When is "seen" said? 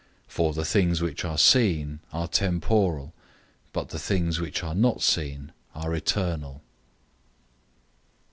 1.37-1.99, 5.03-5.51